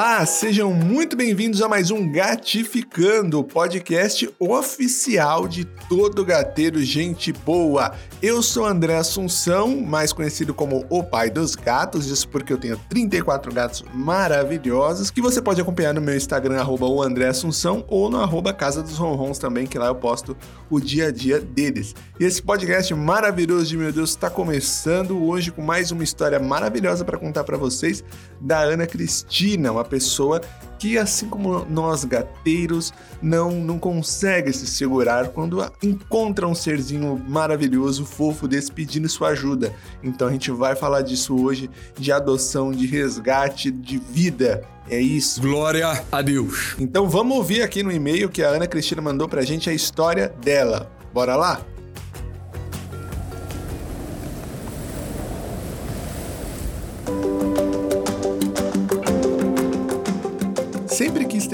Olá, 0.00 0.24
sejam 0.24 0.72
muito 0.72 1.14
bem-vindos 1.14 1.60
a 1.60 1.68
mais 1.68 1.90
um 1.90 2.10
Gatificando, 2.10 3.44
podcast 3.44 4.34
oficial 4.38 5.46
de 5.46 5.66
todo 5.66 6.24
gateiro 6.24 6.82
gente 6.82 7.34
boa. 7.34 7.92
Eu 8.22 8.42
sou 8.42 8.64
André 8.64 8.96
Assunção, 8.96 9.76
mais 9.82 10.10
conhecido 10.10 10.54
como 10.54 10.86
o 10.88 11.04
pai 11.04 11.28
dos 11.28 11.54
gatos, 11.54 12.06
isso 12.06 12.26
porque 12.30 12.50
eu 12.50 12.56
tenho 12.56 12.78
34 12.88 13.52
gatos 13.52 13.84
maravilhosos, 13.92 15.10
que 15.10 15.20
você 15.20 15.42
pode 15.42 15.60
acompanhar 15.60 15.92
no 15.92 16.00
meu 16.00 16.16
Instagram, 16.16 16.58
arroba 16.58 16.86
o 16.86 17.02
André 17.02 17.26
Assunção, 17.26 17.84
ou 17.86 18.08
no 18.08 18.22
arroba 18.22 18.54
Casa 18.54 18.82
dos 18.82 18.96
Ronrons 18.96 19.38
também, 19.38 19.66
que 19.66 19.78
lá 19.78 19.88
eu 19.88 19.94
posto 19.94 20.34
o 20.70 20.80
dia 20.80 21.08
a 21.08 21.10
dia 21.10 21.38
deles. 21.38 21.94
E 22.18 22.24
esse 22.24 22.42
podcast 22.42 22.94
maravilhoso 22.94 23.66
de 23.66 23.76
meu 23.76 23.92
Deus 23.92 24.10
está 24.10 24.30
começando 24.30 25.22
hoje 25.22 25.50
com 25.50 25.60
mais 25.60 25.90
uma 25.90 26.02
história 26.02 26.38
maravilhosa 26.38 27.04
para 27.04 27.18
contar 27.18 27.44
para 27.44 27.58
vocês 27.58 28.02
da 28.40 28.60
Ana 28.60 28.86
Cristina, 28.86 29.72
uma 29.72 29.89
pessoa 29.90 30.40
que, 30.78 30.96
assim 30.96 31.28
como 31.28 31.66
nós 31.66 32.04
gateiros, 32.04 32.90
não, 33.20 33.50
não 33.50 33.78
consegue 33.78 34.50
se 34.50 34.66
segurar 34.66 35.28
quando 35.28 35.62
encontra 35.82 36.48
um 36.48 36.54
serzinho 36.54 37.22
maravilhoso, 37.28 38.06
fofo, 38.06 38.48
desse 38.48 38.72
pedindo 38.72 39.06
sua 39.06 39.28
ajuda. 39.28 39.74
Então 40.02 40.28
a 40.28 40.32
gente 40.32 40.50
vai 40.50 40.74
falar 40.74 41.02
disso 41.02 41.36
hoje, 41.36 41.68
de 41.98 42.10
adoção, 42.10 42.72
de 42.72 42.86
resgate, 42.86 43.70
de 43.70 43.98
vida. 43.98 44.62
É 44.88 44.98
isso. 44.98 45.42
Glória 45.42 46.02
a 46.10 46.22
Deus. 46.22 46.74
Então 46.78 47.08
vamos 47.08 47.36
ouvir 47.36 47.62
aqui 47.62 47.82
no 47.82 47.92
e-mail 47.92 48.30
que 48.30 48.42
a 48.42 48.48
Ana 48.48 48.66
Cristina 48.66 49.02
mandou 49.02 49.28
pra 49.28 49.42
gente 49.42 49.68
a 49.68 49.74
história 49.74 50.28
dela. 50.40 50.90
Bora 51.12 51.36
lá? 51.36 51.60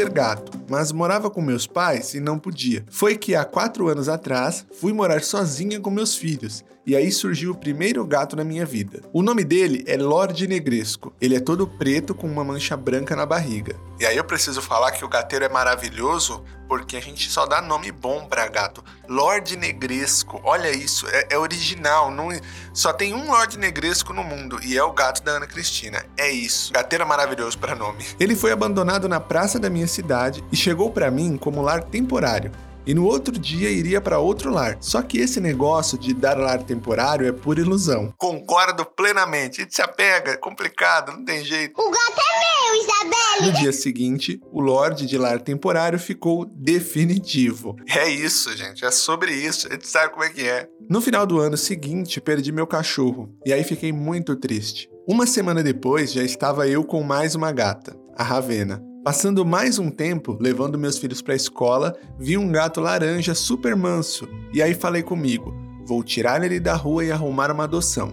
Gato, 0.04 0.52
mas 0.68 0.92
morava 0.92 1.30
com 1.30 1.40
meus 1.40 1.66
pais 1.66 2.14
e 2.14 2.20
não 2.20 2.38
podia. 2.38 2.84
Foi 2.90 3.16
que 3.16 3.34
há 3.34 3.44
quatro 3.44 3.88
anos 3.88 4.08
atrás 4.08 4.64
fui 4.78 4.92
morar 4.92 5.22
sozinha 5.22 5.80
com 5.80 5.90
meus 5.90 6.14
filhos 6.14 6.64
e 6.86 6.94
aí 6.94 7.10
surgiu 7.10 7.50
o 7.50 7.56
primeiro 7.56 8.04
gato 8.06 8.36
na 8.36 8.44
minha 8.44 8.64
vida. 8.64 9.02
O 9.12 9.20
nome 9.20 9.42
dele 9.42 9.82
é 9.88 9.96
Lorde 9.96 10.46
Negresco. 10.46 11.12
Ele 11.20 11.34
é 11.34 11.40
todo 11.40 11.66
preto 11.66 12.14
com 12.14 12.28
uma 12.28 12.44
mancha 12.44 12.76
branca 12.76 13.16
na 13.16 13.26
barriga. 13.26 13.74
E 13.98 14.06
aí 14.06 14.16
eu 14.16 14.22
preciso 14.22 14.62
falar 14.62 14.92
que 14.92 15.04
o 15.04 15.08
gateiro 15.08 15.44
é 15.44 15.48
maravilhoso 15.48 16.44
porque 16.68 16.96
a 16.96 17.00
gente 17.00 17.28
só 17.28 17.44
dá 17.44 17.60
nome 17.60 17.90
bom 17.90 18.26
para 18.26 18.46
gato. 18.46 18.84
Lorde 19.08 19.56
Negresco, 19.56 20.40
olha 20.44 20.70
isso, 20.70 21.06
é, 21.08 21.28
é 21.30 21.38
original. 21.38 22.10
Não, 22.10 22.28
só 22.72 22.92
tem 22.92 23.12
um 23.12 23.30
Lorde 23.30 23.58
Negresco 23.58 24.12
no 24.12 24.22
mundo 24.22 24.60
e 24.62 24.76
é 24.76 24.82
o 24.82 24.92
gato 24.92 25.24
da 25.24 25.32
Ana 25.32 25.46
Cristina. 25.46 26.04
É 26.16 26.30
isso. 26.30 26.72
Gateiro 26.72 27.02
é 27.02 27.06
maravilhoso 27.06 27.58
para 27.58 27.74
nome. 27.74 28.04
Ele 28.20 28.36
foi 28.36 28.52
abandonado 28.52 29.08
na 29.08 29.18
praça 29.18 29.58
da 29.58 29.68
minha 29.68 29.88
cidade 29.88 30.44
e 30.52 30.56
chegou 30.56 30.90
para 30.90 31.10
mim 31.10 31.36
como 31.36 31.62
lar 31.62 31.82
temporário 31.82 32.52
e 32.86 32.94
no 32.94 33.04
outro 33.04 33.38
dia 33.38 33.68
iria 33.68 34.00
para 34.00 34.18
outro 34.18 34.50
lar. 34.50 34.78
Só 34.80 35.02
que 35.02 35.18
esse 35.18 35.40
negócio 35.40 35.98
de 35.98 36.14
dar 36.14 36.38
lar 36.38 36.62
temporário 36.62 37.26
é 37.26 37.32
pura 37.32 37.60
ilusão. 37.60 38.14
Concordo 38.16 38.84
plenamente. 38.84 39.62
E 39.62 39.66
se 39.68 39.82
apega, 39.82 40.32
é 40.32 40.36
complicado, 40.36 41.12
não 41.12 41.24
tem 41.24 41.44
jeito. 41.44 41.72
O 41.80 41.90
gato 41.90 42.20
é 42.20 42.72
meu, 42.72 42.82
Isabelle! 42.82 43.52
No 43.52 43.58
dia 43.60 43.72
seguinte, 43.72 44.40
o 44.52 44.60
Lorde 44.60 45.06
de 45.06 45.18
lar 45.18 45.40
temporário 45.40 45.98
ficou 45.98 46.44
definitivo. 46.44 47.76
É 47.88 48.08
isso, 48.08 48.56
gente, 48.56 48.84
é 48.84 48.90
sobre 48.90 49.32
isso. 49.32 49.66
A 49.68 49.72
gente 49.72 49.88
sabe 49.88 50.12
como 50.12 50.24
é 50.24 50.30
que 50.30 50.46
é. 50.46 50.68
No 50.88 51.00
final 51.00 51.26
do 51.26 51.40
ano 51.40 51.56
seguinte, 51.56 52.20
perdi 52.20 52.52
meu 52.52 52.66
cachorro. 52.66 53.28
E 53.44 53.52
aí 53.52 53.64
fiquei 53.64 53.92
muito 53.92 54.36
triste. 54.36 54.88
Uma 55.08 55.26
semana 55.26 55.62
depois, 55.62 56.12
já 56.12 56.22
estava 56.22 56.68
eu 56.68 56.84
com 56.84 57.02
mais 57.02 57.34
uma 57.34 57.52
gata, 57.52 57.96
a 58.16 58.22
Ravena. 58.22 58.82
Passando 59.06 59.46
mais 59.46 59.78
um 59.78 59.88
tempo, 59.88 60.36
levando 60.40 60.76
meus 60.76 60.98
filhos 60.98 61.22
para 61.22 61.32
a 61.32 61.36
escola, 61.36 61.96
vi 62.18 62.36
um 62.36 62.50
gato 62.50 62.80
laranja 62.80 63.36
super 63.36 63.76
manso. 63.76 64.28
E 64.52 64.60
aí 64.60 64.74
falei 64.74 65.00
comigo: 65.00 65.54
vou 65.84 66.02
tirar 66.02 66.42
ele 66.42 66.58
da 66.58 66.74
rua 66.74 67.04
e 67.04 67.12
arrumar 67.12 67.52
uma 67.52 67.62
adoção. 67.62 68.12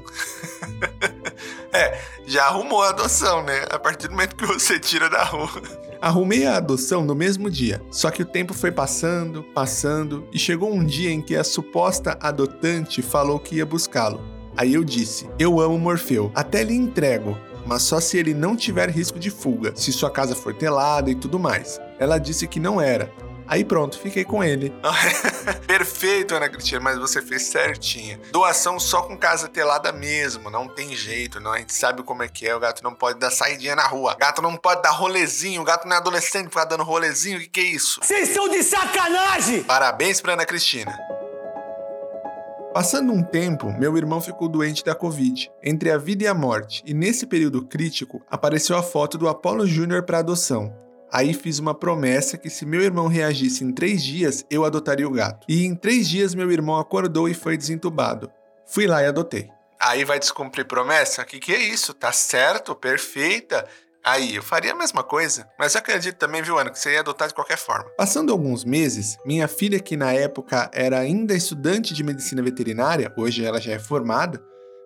é, 1.73 1.99
já 2.27 2.45
arrumou 2.45 2.83
a 2.83 2.89
adoção, 2.89 3.43
né? 3.43 3.65
A 3.71 3.79
partir 3.79 4.07
do 4.07 4.11
momento 4.11 4.35
que 4.35 4.45
você 4.45 4.79
tira 4.79 5.09
da 5.09 5.23
rua. 5.23 5.49
Arrumei 5.99 6.45
a 6.45 6.57
adoção 6.57 7.03
no 7.03 7.15
mesmo 7.15 7.49
dia, 7.49 7.81
só 7.89 8.11
que 8.11 8.21
o 8.21 8.25
tempo 8.27 8.53
foi 8.53 8.71
passando, 8.71 9.41
passando, 9.41 10.27
e 10.31 10.37
chegou 10.37 10.71
um 10.71 10.85
dia 10.85 11.09
em 11.09 11.23
que 11.23 11.35
a 11.35 11.43
suposta 11.43 12.19
adotante 12.21 13.01
falou 13.01 13.39
que 13.39 13.55
ia 13.55 13.65
buscá-lo. 13.65 14.21
Aí 14.55 14.75
eu 14.75 14.83
disse: 14.83 15.27
Eu 15.39 15.59
amo 15.59 15.79
Morfeu, 15.79 16.31
até 16.35 16.63
lhe 16.63 16.75
entrego, 16.75 17.35
mas 17.65 17.83
só 17.83 17.99
se 17.99 18.17
ele 18.17 18.33
não 18.33 18.55
tiver 18.55 18.89
risco 18.89 19.19
de 19.19 19.29
fuga, 19.29 19.73
se 19.75 19.91
sua 19.91 20.09
casa 20.11 20.35
for 20.35 20.53
telada 20.53 21.09
e 21.09 21.15
tudo 21.15 21.39
mais. 21.39 21.79
Ela 21.99 22.17
disse 22.17 22.47
que 22.47 22.59
não 22.59 22.79
era. 22.81 23.11
Aí 23.47 23.63
pronto, 23.63 23.99
fiquei 23.99 24.23
com 24.23 24.43
ele. 24.43 24.73
Perfeito, 25.67 26.35
Ana 26.35 26.49
Cristina, 26.49 26.79
mas 26.79 26.97
você 26.97 27.21
fez 27.21 27.43
certinho. 27.43 28.19
Doação 28.31 28.79
só 28.79 29.01
com 29.03 29.17
casa 29.17 29.47
telada 29.47 29.91
mesmo, 29.91 30.49
não 30.49 30.67
tem 30.67 30.95
jeito, 30.95 31.39
não. 31.39 31.51
A 31.51 31.57
gente 31.57 31.73
sabe 31.73 32.03
como 32.03 32.23
é 32.23 32.27
que 32.27 32.47
é. 32.47 32.55
O 32.55 32.59
gato 32.59 32.83
não 32.83 32.93
pode 32.93 33.19
dar 33.19 33.31
saidinha 33.31 33.75
na 33.75 33.85
rua. 33.85 34.13
O 34.13 34.17
gato 34.17 34.41
não 34.41 34.55
pode 34.55 34.81
dar 34.81 34.91
rolezinho. 34.91 35.61
O 35.61 35.65
gato 35.65 35.87
não 35.87 35.95
é 35.95 35.99
adolescente 35.99 36.45
ficar 36.45 36.65
dando 36.65 36.83
rolezinho. 36.83 37.37
O 37.37 37.41
que, 37.41 37.47
que 37.47 37.59
é 37.59 37.63
isso? 37.63 37.99
Vocês 38.01 38.29
são 38.29 38.47
de 38.49 38.63
sacanagem! 38.63 39.63
Parabéns 39.63 40.21
pra 40.21 40.33
Ana 40.33 40.45
Cristina. 40.45 40.97
Passando 42.73 43.13
um 43.13 43.21
tempo, 43.21 43.71
meu 43.71 43.95
irmão 43.95 44.19
ficou 44.19 44.49
doente 44.49 44.83
da 44.83 44.95
Covid, 44.95 45.51
entre 45.63 45.91
a 45.91 45.97
vida 45.99 46.23
e 46.23 46.27
a 46.27 46.33
morte, 46.33 46.81
e 46.87 46.91
nesse 46.91 47.27
período 47.27 47.63
crítico 47.63 48.19
apareceu 48.27 48.75
a 48.75 48.81
foto 48.81 49.15
do 49.15 49.29
Apollo 49.29 49.67
Júnior 49.67 50.01
para 50.01 50.17
adoção. 50.17 50.75
Aí 51.11 51.35
fiz 51.35 51.59
uma 51.59 51.75
promessa 51.75 52.35
que 52.35 52.49
se 52.49 52.65
meu 52.65 52.81
irmão 52.81 53.05
reagisse 53.05 53.63
em 53.63 53.71
três 53.71 54.01
dias, 54.03 54.43
eu 54.49 54.65
adotaria 54.65 55.07
o 55.07 55.11
gato. 55.11 55.45
E 55.47 55.63
em 55.63 55.75
três 55.75 56.09
dias 56.09 56.33
meu 56.33 56.51
irmão 56.51 56.79
acordou 56.79 57.29
e 57.29 57.35
foi 57.35 57.55
desentubado. 57.55 58.31
Fui 58.65 58.87
lá 58.87 59.03
e 59.03 59.05
adotei. 59.05 59.51
Aí 59.79 60.03
vai 60.03 60.17
descumprir 60.17 60.65
promessa? 60.65 61.21
O 61.21 61.25
que, 61.25 61.39
que 61.39 61.53
é 61.53 61.59
isso? 61.59 61.93
Tá 61.93 62.11
certo? 62.11 62.73
Perfeita? 62.73 63.67
Aí, 64.05 64.35
eu 64.35 64.43
faria 64.43 64.73
a 64.73 64.75
mesma 64.75 65.01
coisa. 65.01 65.47
Mas 65.57 65.75
eu 65.75 65.79
acredito 65.79 66.17
também, 66.17 66.41
viu, 66.41 66.59
Ana, 66.59 66.69
que 66.69 66.77
você 66.77 66.91
ia 66.91 66.99
adotar 66.99 67.27
de 67.27 67.33
qualquer 67.33 67.57
forma. 67.57 67.89
Passando 67.97 68.31
alguns 68.31 68.65
meses, 68.65 69.17
minha 69.25 69.47
filha, 69.47 69.79
que 69.79 69.95
na 69.95 70.11
época 70.11 70.69
era 70.73 70.99
ainda 70.99 71.33
estudante 71.33 71.93
de 71.93 72.03
medicina 72.03 72.41
veterinária, 72.41 73.13
hoje 73.17 73.45
ela 73.45 73.61
já 73.61 73.71
é 73.71 73.79
formada, 73.79 74.41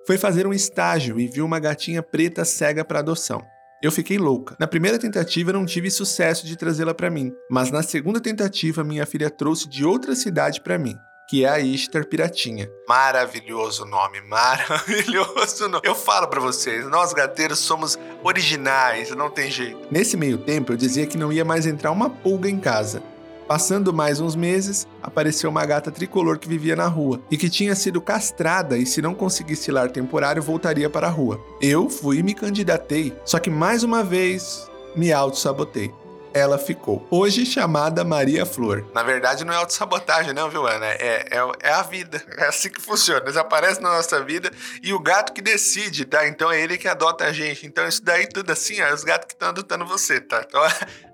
foi 0.06 0.18
fazer 0.18 0.46
um 0.46 0.54
estágio 0.54 1.20
e 1.20 1.28
viu 1.28 1.46
uma 1.46 1.60
gatinha 1.60 2.04
preta 2.04 2.46
cega 2.46 2.86
para 2.86 3.00
adoção. 3.00 3.42
Eu 3.82 3.92
fiquei 3.92 4.18
louca. 4.18 4.56
Na 4.60 4.68
primeira 4.68 4.98
tentativa 4.98 5.54
não 5.54 5.66
tive 5.66 5.90
sucesso 5.92 6.46
de 6.46 6.56
trazê-la 6.56 6.94
para 6.94 7.10
mim, 7.10 7.32
mas 7.50 7.72
na 7.72 7.84
segunda 7.84 8.20
tentativa 8.20 8.84
minha 8.84 9.06
filha 9.06 9.30
trouxe 9.30 9.68
de 9.68 9.86
outra 9.86 10.16
cidade 10.16 10.62
para 10.62 10.78
mim 10.78 10.96
que 11.28 11.44
é 11.44 11.50
a 11.50 11.60
Ishtar 11.60 12.06
Piratinha. 12.06 12.72
Maravilhoso 12.88 13.86
nome, 13.86 14.22
maravilhoso 14.28 15.68
nome. 15.68 15.82
Eu 15.84 15.94
falo 15.94 16.28
para 16.28 16.40
vocês, 16.40 16.90
nós 16.90 17.12
gateiros 17.12 17.60
somos 17.60 18.00
originais, 18.24 19.12
não 19.12 19.30
tem 19.30 19.52
jeito. 19.52 19.78
Nesse 19.92 20.16
meio 20.16 20.38
tempo 20.38 20.72
eu 20.72 20.78
dizia 20.78 21.06
que 21.06 21.18
não 21.18 21.32
ia 21.32 21.44
mais 21.44 21.66
entrar 21.66 21.92
uma 21.92 22.10
pulga 22.10 22.50
em 22.50 22.60
casa. 22.60 23.04
Passando 23.48 23.94
mais 23.94 24.20
uns 24.20 24.36
meses, 24.36 24.86
apareceu 25.02 25.50
uma 25.50 25.66
gata 25.66 25.90
tricolor 25.90 26.38
que 26.38 26.50
vivia 26.50 26.76
na 26.76 26.88
rua 26.88 27.22
e 27.32 27.38
que 27.38 27.50
tinha 27.50 27.76
sido 27.76 28.02
castrada 28.02 28.78
e 28.78 28.86
se 28.86 29.02
não 29.02 29.14
conseguisse 29.14 29.72
lar 29.72 29.90
temporário 29.90 30.44
voltaria 30.44 30.90
para 30.90 31.08
a 31.08 31.12
rua. 31.12 31.42
Eu 31.62 31.90
fui 31.90 32.18
e 32.18 32.24
me 32.24 32.34
candidatei, 32.34 33.14
só 33.24 33.40
que 33.40 33.50
mais 33.50 33.84
uma 33.84 34.04
vez 34.04 34.70
me 34.96 35.14
auto-sabotei 35.14 35.94
ela 36.34 36.58
ficou. 36.58 37.08
Hoje 37.10 37.46
chamada 37.46 38.04
Maria 38.04 38.46
Flor. 38.46 38.86
Na 38.94 39.04
verdade, 39.04 39.46
não 39.46 39.54
é 39.54 39.58
autossabotagem, 39.58 40.34
não, 40.34 40.50
viu, 40.50 40.66
Ana? 40.66 40.86
É, 40.86 41.28
é, 41.32 41.52
é 41.62 41.70
a 41.72 41.82
vida. 41.82 42.24
É 42.38 42.48
assim 42.48 42.70
que 42.70 42.82
funciona. 42.82 43.22
Eles 43.22 43.38
aparecem 43.38 43.82
na 43.82 43.90
nossa 43.90 44.24
vida 44.24 44.52
e 44.82 44.94
o 44.94 45.00
gato 45.00 45.34
que 45.34 45.42
decide, 45.42 46.06
tá? 46.06 46.28
Então 46.28 46.52
é 46.52 46.62
ele 46.62 46.78
que 46.78 46.88
adota 46.88 47.26
a 47.26 47.34
gente. 47.34 47.66
Então 47.66 47.88
isso 47.88 48.04
daí 48.04 48.28
tudo 48.28 48.52
assim, 48.52 48.82
ó, 48.82 48.94
os 48.94 49.04
gatos 49.04 49.28
que 49.28 49.34
estão 49.34 49.50
adotando 49.50 49.86
você, 49.86 50.20
tá? 50.20 50.46
Então 50.48 50.62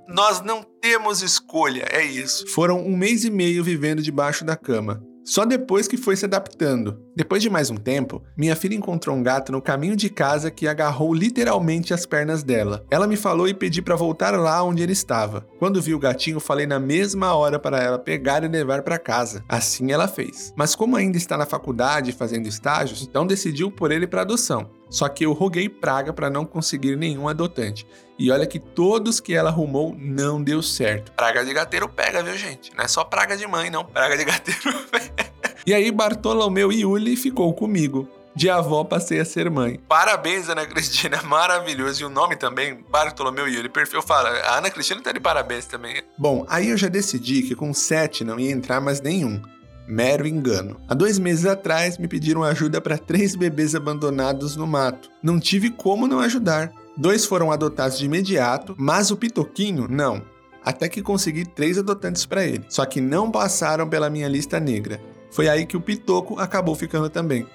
nós 0.07 0.41
não 0.41 0.63
temos 0.63 1.21
escolha, 1.21 1.87
é 1.89 2.03
isso. 2.03 2.47
Foram 2.47 2.79
um 2.79 2.95
mês 2.95 3.23
e 3.23 3.29
meio 3.29 3.63
vivendo 3.63 4.01
debaixo 4.01 4.43
da 4.43 4.55
cama. 4.55 5.01
Só 5.23 5.45
depois 5.45 5.87
que 5.87 5.95
foi 5.95 6.17
se 6.17 6.25
adaptando. 6.25 6.99
Depois 7.15 7.41
de 7.41 7.49
mais 7.49 7.69
um 7.69 7.77
tempo, 7.77 8.21
minha 8.35 8.57
filha 8.57 8.75
encontrou 8.75 9.15
um 9.15 9.23
gato 9.23 9.53
no 9.53 9.61
caminho 9.61 9.95
de 9.95 10.09
casa 10.09 10.51
que 10.51 10.67
agarrou 10.67 11.13
literalmente 11.13 11.93
as 11.93 12.05
pernas 12.05 12.43
dela. 12.43 12.85
Ela 12.91 13.07
me 13.07 13.15
falou 13.15 13.47
e 13.47 13.53
pedi 13.53 13.81
para 13.81 13.95
voltar 13.95 14.37
lá 14.37 14.61
onde 14.63 14.83
ele 14.83 14.91
estava. 14.91 15.47
Quando 15.59 15.81
vi 15.81 15.93
o 15.93 15.99
gatinho, 15.99 16.41
falei 16.41 16.67
na 16.67 16.79
mesma 16.79 17.33
hora 17.35 17.57
para 17.57 17.81
ela 17.81 17.97
pegar 17.97 18.43
e 18.43 18.49
levar 18.49 18.81
para 18.81 18.99
casa. 18.99 19.43
Assim 19.47 19.93
ela 19.93 20.09
fez. 20.09 20.53
Mas 20.57 20.75
como 20.75 20.97
ainda 20.97 21.17
está 21.17 21.37
na 21.37 21.45
faculdade 21.45 22.11
fazendo 22.11 22.47
estágios, 22.47 23.01
então 23.01 23.25
decidiu 23.25 23.71
por 23.71 23.91
ele 23.91 24.05
para 24.05 24.21
adoção. 24.21 24.69
Só 24.89 25.07
que 25.07 25.25
eu 25.25 25.33
roguei 25.33 25.69
praga 25.69 26.11
para 26.13 26.29
não 26.29 26.45
conseguir 26.45 26.95
nenhum 26.97 27.27
adotante. 27.27 27.87
E 28.23 28.31
olha 28.31 28.47
que 28.47 28.57
todos 28.57 29.19
que 29.19 29.33
ela 29.33 29.49
arrumou 29.49 29.93
não 29.99 30.41
deu 30.41 30.63
certo. 30.63 31.11
Praga 31.11 31.43
de 31.43 31.53
gateiro 31.53 31.89
pega, 31.89 32.23
viu, 32.23 32.37
gente? 32.37 32.73
Não 32.73 32.85
é 32.85 32.87
só 32.87 33.03
praga 33.03 33.35
de 33.35 33.45
mãe, 33.45 33.69
não. 33.69 33.83
Praga 33.83 34.15
de 34.15 34.23
gateiro 34.23 34.79
pega. 34.89 35.29
E 35.67 35.73
aí 35.73 35.91
Bartolomeu 35.91 36.71
Iuli 36.71 37.17
ficou 37.17 37.53
comigo. 37.53 38.07
De 38.33 38.49
avó 38.49 38.85
passei 38.85 39.19
a 39.19 39.25
ser 39.25 39.49
mãe. 39.49 39.77
Parabéns, 39.89 40.47
Ana 40.47 40.65
Cristina, 40.65 41.21
maravilhoso. 41.27 42.01
E 42.01 42.05
o 42.05 42.09
nome 42.09 42.37
também, 42.37 42.81
Bartolomeu 42.89 43.45
Yuri, 43.45 43.67
perfeito. 43.67 43.97
Eu 43.97 44.01
falo, 44.01 44.29
a 44.29 44.57
Ana 44.57 44.69
Cristina 44.69 45.01
tá 45.01 45.11
de 45.11 45.19
parabéns 45.19 45.65
também. 45.65 46.01
Bom, 46.17 46.45
aí 46.47 46.69
eu 46.69 46.77
já 46.77 46.87
decidi 46.87 47.41
que 47.41 47.55
com 47.55 47.73
sete 47.73 48.23
não 48.23 48.39
ia 48.39 48.51
entrar 48.51 48.79
mais 48.79 49.01
nenhum. 49.01 49.41
Mero 49.85 50.25
engano. 50.25 50.79
Há 50.87 50.93
dois 50.93 51.19
meses 51.19 51.45
atrás 51.45 51.97
me 51.97 52.07
pediram 52.07 52.41
ajuda 52.41 52.79
para 52.79 52.97
três 52.97 53.35
bebês 53.35 53.75
abandonados 53.75 54.55
no 54.55 54.65
mato. 54.65 55.11
Não 55.21 55.41
tive 55.41 55.69
como 55.69 56.07
não 56.07 56.21
ajudar. 56.21 56.71
Dois 56.95 57.25
foram 57.25 57.51
adotados 57.51 57.97
de 57.97 58.05
imediato, 58.05 58.75
mas 58.77 59.09
o 59.09 59.17
Pitoquinho 59.17 59.87
não. 59.89 60.21
Até 60.63 60.87
que 60.87 61.01
consegui 61.01 61.45
três 61.45 61.77
adotantes 61.77 62.25
para 62.25 62.45
ele, 62.45 62.63
só 62.69 62.85
que 62.85 63.01
não 63.01 63.31
passaram 63.31 63.89
pela 63.89 64.09
minha 64.09 64.27
lista 64.27 64.59
negra. 64.59 65.01
Foi 65.31 65.49
aí 65.49 65.65
que 65.65 65.75
o 65.75 65.81
Pitoco 65.81 66.39
acabou 66.39 66.75
ficando 66.75 67.09
também. 67.09 67.47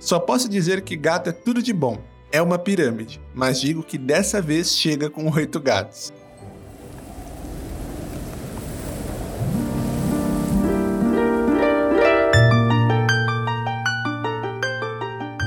Só 0.00 0.18
posso 0.18 0.48
dizer 0.48 0.80
que 0.80 0.96
gato 0.96 1.28
é 1.28 1.32
tudo 1.32 1.62
de 1.62 1.72
bom. 1.72 1.98
É 2.32 2.40
uma 2.40 2.58
pirâmide, 2.58 3.20
mas 3.34 3.60
digo 3.60 3.82
que 3.82 3.98
dessa 3.98 4.40
vez 4.40 4.74
chega 4.74 5.08
com 5.08 5.30
oito 5.30 5.60
gatos. 5.60 6.12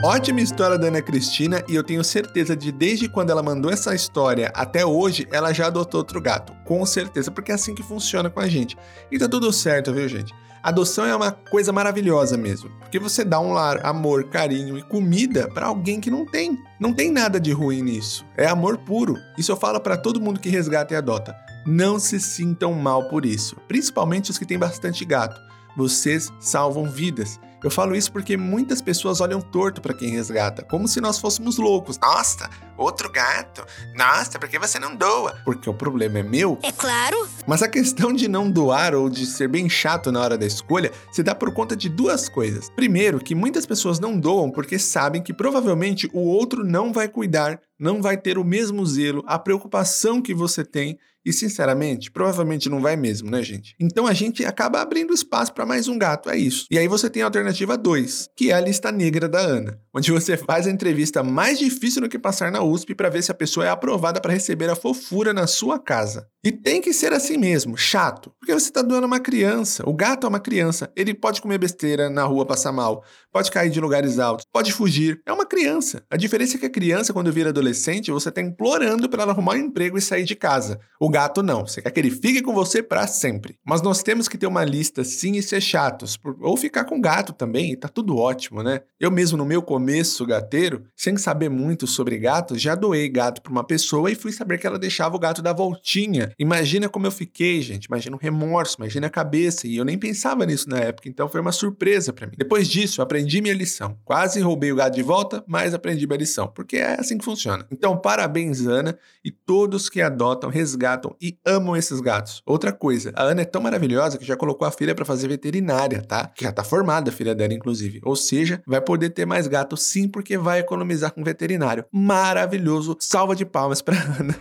Ótima 0.03 0.39
história 0.39 0.77
da 0.77 0.87
Ana 0.87 1.01
Cristina 1.01 1.61
e 1.67 1.75
eu 1.75 1.83
tenho 1.83 2.01
certeza 2.05 2.55
de 2.55 2.71
desde 2.71 3.09
quando 3.09 3.31
ela 3.31 3.43
mandou 3.43 3.69
essa 3.69 3.93
história 3.93 4.49
até 4.55 4.85
hoje, 4.85 5.27
ela 5.29 5.51
já 5.51 5.67
adotou 5.67 5.99
outro 5.99 6.21
gato. 6.21 6.53
Com 6.63 6.85
certeza, 6.85 7.29
porque 7.29 7.51
é 7.51 7.55
assim 7.55 7.75
que 7.75 7.83
funciona 7.83 8.29
com 8.29 8.39
a 8.39 8.47
gente. 8.47 8.77
E 9.11 9.19
tá 9.19 9.27
tudo 9.27 9.51
certo, 9.51 9.93
viu, 9.93 10.07
gente? 10.07 10.33
Adoção 10.63 11.05
é 11.05 11.13
uma 11.13 11.33
coisa 11.33 11.73
maravilhosa 11.73 12.37
mesmo, 12.37 12.69
porque 12.79 12.97
você 12.97 13.25
dá 13.25 13.41
um 13.41 13.51
lar, 13.51 13.85
amor, 13.85 14.29
carinho 14.29 14.77
e 14.77 14.83
comida 14.83 15.49
para 15.49 15.67
alguém 15.67 15.99
que 15.99 16.09
não 16.09 16.25
tem. 16.25 16.57
Não 16.79 16.93
tem 16.93 17.11
nada 17.11 17.37
de 17.37 17.51
ruim 17.51 17.81
nisso. 17.81 18.25
É 18.37 18.47
amor 18.47 18.77
puro. 18.77 19.17
Isso 19.37 19.51
eu 19.51 19.57
falo 19.57 19.81
para 19.81 19.97
todo 19.97 20.21
mundo 20.21 20.39
que 20.39 20.47
resgata 20.47 20.93
e 20.93 20.97
adota. 20.97 21.35
Não 21.65 21.99
se 21.99 22.21
sintam 22.21 22.71
mal 22.73 23.09
por 23.09 23.25
isso, 23.25 23.57
principalmente 23.67 24.31
os 24.31 24.37
que 24.37 24.45
têm 24.45 24.57
bastante 24.57 25.03
gato. 25.03 25.39
Vocês 25.75 26.31
salvam 26.39 26.85
vidas. 26.89 27.37
Eu 27.61 27.69
falo 27.69 27.93
isso 27.93 28.11
porque 28.11 28.37
muitas 28.37 28.81
pessoas 28.81 29.19
olham 29.19 29.41
torto 29.41 29.81
para 29.81 29.93
quem 29.93 30.09
resgata, 30.11 30.63
como 30.63 30.87
se 30.87 31.01
nós 31.01 31.19
fôssemos 31.19 31.57
loucos. 31.57 31.99
Nossa, 31.99 32.49
outro 32.77 33.11
gato. 33.11 33.65
Nossa, 33.95 34.39
por 34.39 34.47
que 34.47 34.57
você 34.57 34.79
não 34.79 34.95
doa? 34.95 35.41
Porque 35.43 35.69
o 35.69 35.73
problema 35.73 36.19
é 36.19 36.23
meu? 36.23 36.57
É 36.63 36.71
claro. 36.71 37.27
Mas 37.45 37.61
a 37.61 37.67
questão 37.67 38.13
de 38.13 38.29
não 38.29 38.49
doar 38.49 38.95
ou 38.95 39.09
de 39.09 39.25
ser 39.25 39.49
bem 39.49 39.67
chato 39.67 40.09
na 40.09 40.21
hora 40.21 40.37
da 40.37 40.45
escolha 40.45 40.91
se 41.11 41.21
dá 41.21 41.35
por 41.35 41.53
conta 41.53 41.75
de 41.75 41.89
duas 41.89 42.29
coisas. 42.29 42.69
Primeiro, 42.69 43.19
que 43.19 43.35
muitas 43.35 43.65
pessoas 43.65 43.99
não 43.99 44.17
doam 44.17 44.49
porque 44.49 44.79
sabem 44.79 45.21
que 45.21 45.33
provavelmente 45.33 46.09
o 46.13 46.19
outro 46.19 46.63
não 46.63 46.93
vai 46.93 47.09
cuidar, 47.09 47.59
não 47.77 48.01
vai 48.01 48.15
ter 48.15 48.37
o 48.37 48.43
mesmo 48.43 48.85
zelo, 48.85 49.23
a 49.27 49.37
preocupação 49.37 50.21
que 50.21 50.33
você 50.33 50.63
tem 50.63 50.97
e 51.25 51.33
sinceramente, 51.33 52.11
provavelmente 52.11 52.69
não 52.69 52.81
vai 52.81 52.95
mesmo, 52.95 53.29
né, 53.29 53.43
gente? 53.43 53.75
Então 53.79 54.07
a 54.07 54.13
gente 54.13 54.45
acaba 54.45 54.81
abrindo 54.81 55.13
espaço 55.13 55.53
para 55.53 55.65
mais 55.65 55.87
um 55.87 55.97
gato, 55.97 56.29
é 56.29 56.37
isso. 56.37 56.65
E 56.71 56.77
aí 56.77 56.87
você 56.87 57.09
tem 57.09 57.21
a 57.21 57.25
alternativa 57.25 57.77
2, 57.77 58.29
que 58.35 58.51
é 58.51 58.53
a 58.53 58.61
lista 58.61 58.91
negra 58.91 59.27
da 59.27 59.39
Ana, 59.39 59.79
onde 59.99 60.13
você 60.13 60.37
faz 60.37 60.65
a 60.65 60.71
entrevista 60.71 61.21
mais 61.21 61.59
difícil 61.59 62.01
do 62.01 62.07
que 62.07 62.17
passar 62.17 62.49
na 62.51 62.63
USP 62.63 62.95
para 62.95 63.09
ver 63.09 63.21
se 63.21 63.31
a 63.31 63.35
pessoa 63.35 63.65
é 63.65 63.69
aprovada 63.69 64.21
para 64.21 64.31
receber 64.31 64.69
a 64.69 64.75
fofura 64.75 65.33
na 65.33 65.45
sua 65.45 65.77
casa. 65.77 66.25
E 66.41 66.53
tem 66.53 66.81
que 66.81 66.93
ser 66.93 67.11
assim 67.11 67.37
mesmo, 67.37 67.75
chato, 67.75 68.31
porque 68.39 68.53
você 68.53 68.69
está 68.69 68.81
doando 68.81 69.05
uma 69.05 69.19
criança. 69.19 69.83
O 69.85 69.93
gato 69.93 70.25
é 70.25 70.29
uma 70.29 70.39
criança, 70.39 70.89
ele 70.95 71.13
pode 71.13 71.41
comer 71.41 71.57
besteira 71.57 72.09
na 72.09 72.23
rua, 72.23 72.45
passar 72.45 72.71
mal, 72.71 73.03
pode 73.29 73.51
cair 73.51 73.69
de 73.69 73.81
lugares 73.81 74.19
altos, 74.19 74.45
pode 74.49 74.71
fugir. 74.71 75.21
É 75.25 75.33
uma 75.33 75.45
criança. 75.45 76.01
A 76.09 76.15
diferença 76.15 76.55
é 76.55 76.59
que 76.59 76.65
a 76.65 76.69
criança, 76.69 77.11
quando 77.11 77.29
vira 77.29 77.49
adolescente, 77.49 78.09
você 78.09 78.29
está 78.29 78.41
implorando 78.41 79.09
para 79.09 79.23
ela 79.23 79.33
arrumar 79.33 79.55
um 79.55 79.57
emprego 79.57 79.97
e 79.97 80.01
sair 80.01 80.23
de 80.23 80.33
casa. 80.33 80.79
O 80.97 81.09
gato 81.09 81.43
não, 81.43 81.67
você 81.67 81.81
quer 81.81 81.91
que 81.91 81.99
ele 81.99 82.09
fique 82.09 82.41
com 82.41 82.53
você 82.53 82.81
para 82.81 83.05
sempre. 83.05 83.57
Mas 83.65 83.81
nós 83.81 84.01
temos 84.01 84.29
que 84.29 84.37
ter 84.37 84.47
uma 84.47 84.63
lista 84.63 85.03
sim 85.03 85.33
e 85.33 85.43
ser 85.43 85.59
chatos, 85.59 86.17
ou 86.39 86.55
ficar 86.55 86.85
com 86.85 87.01
gato 87.01 87.33
também, 87.33 87.73
e 87.73 87.75
tá 87.75 87.89
tudo 87.89 88.15
ótimo, 88.15 88.63
né? 88.63 88.79
Eu 88.97 89.11
mesmo 89.11 89.37
no 89.37 89.45
meu 89.45 89.61
começo 89.61 89.88
gateiro, 90.25 90.83
sem 90.95 91.15
saber 91.17 91.49
muito 91.49 91.85
sobre 91.85 92.17
gatos, 92.17 92.61
já 92.61 92.75
doei 92.75 93.07
gato 93.09 93.41
para 93.41 93.51
uma 93.51 93.63
pessoa 93.63 94.11
e 94.11 94.15
fui 94.15 94.31
saber 94.31 94.57
que 94.57 94.67
ela 94.67 94.79
deixava 94.79 95.15
o 95.15 95.19
gato 95.19 95.41
dar 95.41 95.53
voltinha 95.53 95.99
Imagina 96.37 96.87
como 96.87 97.05
eu 97.05 97.11
fiquei, 97.11 97.61
gente. 97.61 97.85
Imagina 97.85 98.15
o 98.15 98.19
remorso, 98.19 98.77
imagina 98.79 99.07
a 99.07 99.09
cabeça. 99.09 99.67
E 99.67 99.75
eu 99.77 99.85
nem 99.85 99.97
pensava 99.97 100.45
nisso 100.45 100.69
na 100.69 100.77
época, 100.77 101.09
então 101.09 101.27
foi 101.27 101.41
uma 101.41 101.51
surpresa 101.51 102.13
para 102.13 102.27
mim. 102.27 102.33
Depois 102.37 102.67
disso, 102.67 103.01
aprendi 103.01 103.41
minha 103.41 103.53
lição. 103.53 103.97
Quase 104.05 104.39
roubei 104.39 104.71
o 104.71 104.75
gato 104.75 104.95
de 104.95 105.03
volta, 105.03 105.43
mas 105.45 105.73
aprendi 105.73 106.07
minha 106.07 106.17
lição, 106.17 106.47
porque 106.47 106.77
é 106.77 106.99
assim 106.99 107.17
que 107.17 107.25
funciona. 107.25 107.65
Então, 107.71 107.97
parabéns, 107.97 108.65
Ana, 108.65 108.97
e 109.23 109.31
todos 109.31 109.89
que 109.89 110.01
adotam, 110.01 110.49
resgatam 110.49 111.15
e 111.21 111.37
amam 111.45 111.75
esses 111.75 111.99
gatos. 111.99 112.41
Outra 112.45 112.71
coisa, 112.71 113.11
a 113.15 113.23
Ana 113.23 113.41
é 113.41 113.45
tão 113.45 113.61
maravilhosa 113.61 114.17
que 114.17 114.25
já 114.25 114.37
colocou 114.37 114.67
a 114.67 114.71
filha 114.71 114.95
para 114.95 115.05
fazer 115.05 115.27
veterinária, 115.27 116.01
tá? 116.01 116.27
Que 116.27 116.45
já 116.45 116.51
tá 116.51 116.63
formada 116.63 117.09
a 117.09 117.13
filha 117.13 117.35
dela, 117.35 117.53
inclusive. 117.53 117.99
Ou 118.03 118.15
seja, 118.15 118.61
vai 118.65 118.79
poder 118.79 119.09
ter 119.09 119.25
mais 119.25 119.45
gatos 119.47 119.68
sim, 119.77 120.07
porque 120.07 120.37
vai 120.37 120.59
economizar 120.59 121.11
com 121.11 121.23
veterinário. 121.23 121.85
Maravilhoso. 121.91 122.97
Salva 122.99 123.35
de 123.35 123.45
palmas 123.45 123.81
para 123.81 123.95
Ana. 124.19 124.35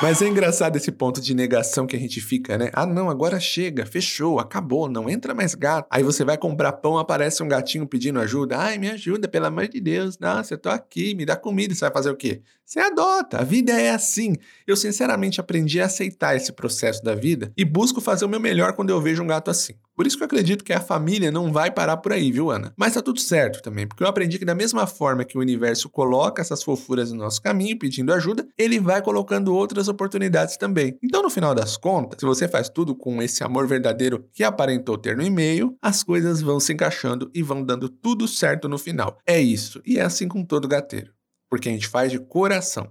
Mas 0.00 0.22
é 0.22 0.28
engraçado 0.28 0.76
esse 0.76 0.92
ponto 0.92 1.20
de 1.20 1.34
negação 1.34 1.84
que 1.84 1.96
a 1.96 1.98
gente 1.98 2.20
fica, 2.20 2.56
né? 2.56 2.70
Ah, 2.72 2.86
não, 2.86 3.10
agora 3.10 3.40
chega, 3.40 3.84
fechou, 3.84 4.38
acabou, 4.38 4.88
não 4.88 5.10
entra 5.10 5.34
mais 5.34 5.56
gato. 5.56 5.88
Aí 5.90 6.04
você 6.04 6.24
vai 6.24 6.38
comprar 6.38 6.70
pão, 6.74 6.96
aparece 6.98 7.42
um 7.42 7.48
gatinho 7.48 7.84
pedindo 7.84 8.20
ajuda. 8.20 8.56
Ai, 8.58 8.78
me 8.78 8.88
ajuda, 8.88 9.26
pelo 9.26 9.46
amor 9.46 9.66
de 9.66 9.80
Deus. 9.80 10.16
Nossa, 10.16 10.54
eu 10.54 10.58
tô 10.58 10.68
aqui, 10.68 11.16
me 11.16 11.26
dá 11.26 11.34
comida. 11.34 11.74
Você 11.74 11.80
vai 11.80 11.90
fazer 11.90 12.10
o 12.10 12.16
quê? 12.16 12.42
Você 12.64 12.78
adota. 12.78 13.38
A 13.38 13.44
vida 13.44 13.72
é 13.72 13.90
assim. 13.90 14.36
Eu, 14.68 14.76
sinceramente, 14.76 15.40
aprendi 15.40 15.80
a 15.80 15.86
aceitar 15.86 16.36
esse 16.36 16.52
processo 16.52 17.02
da 17.02 17.16
vida 17.16 17.52
e 17.56 17.64
busco 17.64 18.00
fazer 18.00 18.24
o 18.24 18.28
meu 18.28 18.38
melhor 18.38 18.74
quando 18.74 18.90
eu 18.90 19.00
vejo 19.00 19.20
um 19.20 19.26
gato 19.26 19.50
assim. 19.50 19.74
Por 19.98 20.06
isso 20.06 20.16
que 20.16 20.22
eu 20.22 20.26
acredito 20.26 20.62
que 20.62 20.72
a 20.72 20.80
família 20.80 21.32
não 21.32 21.52
vai 21.52 21.72
parar 21.72 21.96
por 21.96 22.12
aí, 22.12 22.30
viu, 22.30 22.52
Ana? 22.52 22.72
Mas 22.76 22.94
tá 22.94 23.02
tudo 23.02 23.18
certo 23.18 23.60
também, 23.60 23.84
porque 23.84 24.04
eu 24.04 24.06
aprendi 24.06 24.38
que 24.38 24.44
da 24.44 24.54
mesma 24.54 24.86
forma 24.86 25.24
que 25.24 25.36
o 25.36 25.40
universo 25.40 25.88
coloca 25.88 26.40
essas 26.40 26.62
fofuras 26.62 27.10
no 27.10 27.18
nosso 27.18 27.42
caminho 27.42 27.76
pedindo 27.76 28.14
ajuda, 28.14 28.46
ele 28.56 28.78
vai 28.78 29.02
colocando 29.02 29.52
outras 29.52 29.88
oportunidades 29.88 30.56
também. 30.56 30.96
Então, 31.02 31.20
no 31.20 31.28
final 31.28 31.52
das 31.52 31.76
contas, 31.76 32.20
se 32.20 32.24
você 32.24 32.46
faz 32.46 32.68
tudo 32.68 32.94
com 32.94 33.20
esse 33.20 33.42
amor 33.42 33.66
verdadeiro 33.66 34.24
que 34.32 34.44
aparentou 34.44 34.96
ter 34.96 35.16
no 35.16 35.24
e-mail, 35.24 35.76
as 35.82 36.04
coisas 36.04 36.40
vão 36.40 36.60
se 36.60 36.72
encaixando 36.72 37.28
e 37.34 37.42
vão 37.42 37.64
dando 37.64 37.88
tudo 37.88 38.28
certo 38.28 38.68
no 38.68 38.78
final. 38.78 39.18
É 39.26 39.40
isso. 39.40 39.82
E 39.84 39.98
é 39.98 40.02
assim 40.02 40.28
com 40.28 40.44
todo 40.44 40.68
gateiro. 40.68 41.10
Porque 41.50 41.68
a 41.68 41.72
gente 41.72 41.88
faz 41.88 42.12
de 42.12 42.20
coração. 42.20 42.88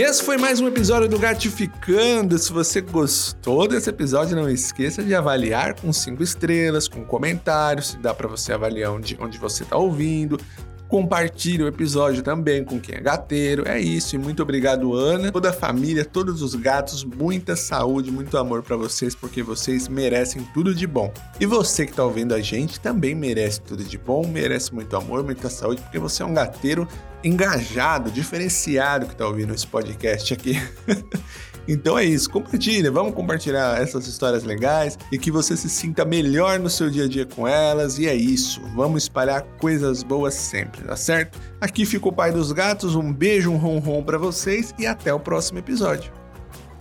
Esse 0.00 0.22
foi 0.22 0.38
mais 0.38 0.60
um 0.60 0.68
episódio 0.68 1.08
do 1.08 1.18
Gratificando. 1.18 2.38
Se 2.38 2.52
você 2.52 2.80
gostou 2.80 3.66
desse 3.66 3.90
episódio, 3.90 4.36
não 4.36 4.48
esqueça 4.48 5.02
de 5.02 5.12
avaliar 5.12 5.74
com 5.74 5.92
cinco 5.92 6.22
estrelas, 6.22 6.86
com 6.86 7.04
comentários, 7.04 7.88
se 7.88 7.98
dá 7.98 8.14
para 8.14 8.28
você 8.28 8.52
avaliar 8.52 8.92
onde, 8.92 9.18
onde 9.20 9.38
você 9.38 9.64
está 9.64 9.76
ouvindo. 9.76 10.38
Compartilhe 10.86 11.64
o 11.64 11.66
episódio 11.66 12.22
também 12.22 12.62
com 12.62 12.78
quem 12.78 12.94
é 12.94 13.00
gateiro. 13.00 13.66
É 13.66 13.80
isso, 13.80 14.14
e 14.14 14.18
muito 14.20 14.40
obrigado, 14.40 14.94
Ana, 14.94 15.32
toda 15.32 15.50
a 15.50 15.52
família, 15.52 16.04
todos 16.04 16.42
os 16.42 16.54
gatos. 16.54 17.02
Muita 17.02 17.56
saúde, 17.56 18.12
muito 18.12 18.38
amor 18.38 18.62
para 18.62 18.76
vocês, 18.76 19.16
porque 19.16 19.42
vocês 19.42 19.88
merecem 19.88 20.46
tudo 20.54 20.72
de 20.72 20.86
bom. 20.86 21.12
E 21.40 21.44
você 21.44 21.84
que 21.84 21.92
tá 21.92 22.04
ouvindo 22.04 22.36
a 22.36 22.40
gente 22.40 22.78
também 22.78 23.16
merece 23.16 23.60
tudo 23.62 23.82
de 23.82 23.98
bom, 23.98 24.24
merece 24.28 24.72
muito 24.72 24.96
amor, 24.96 25.24
muita 25.24 25.50
saúde, 25.50 25.82
porque 25.82 25.98
você 25.98 26.22
é 26.22 26.26
um 26.26 26.32
gateiro 26.32 26.86
engajado, 27.22 28.10
diferenciado 28.10 29.06
que 29.06 29.12
está 29.12 29.26
ouvindo 29.26 29.54
esse 29.54 29.66
podcast 29.66 30.32
aqui. 30.32 30.60
então 31.66 31.98
é 31.98 32.04
isso, 32.04 32.30
compartilha, 32.30 32.90
vamos 32.90 33.14
compartilhar 33.14 33.80
essas 33.80 34.06
histórias 34.06 34.44
legais 34.44 34.98
e 35.10 35.18
que 35.18 35.30
você 35.30 35.56
se 35.56 35.68
sinta 35.68 36.04
melhor 36.04 36.58
no 36.58 36.70
seu 36.70 36.90
dia 36.90 37.04
a 37.04 37.08
dia 37.08 37.26
com 37.26 37.46
elas. 37.46 37.98
E 37.98 38.06
é 38.06 38.14
isso, 38.14 38.60
vamos 38.74 39.04
espalhar 39.04 39.42
coisas 39.58 40.02
boas 40.02 40.34
sempre, 40.34 40.82
tá 40.82 40.96
certo? 40.96 41.38
Aqui 41.60 41.84
fica 41.84 42.08
o 42.08 42.12
Pai 42.12 42.32
dos 42.32 42.52
Gatos, 42.52 42.94
um 42.94 43.12
beijo, 43.12 43.50
um 43.50 43.56
ronron 43.56 44.02
para 44.02 44.18
vocês 44.18 44.74
e 44.78 44.86
até 44.86 45.12
o 45.12 45.20
próximo 45.20 45.58
episódio. 45.58 46.12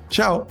Tchau! 0.09 0.47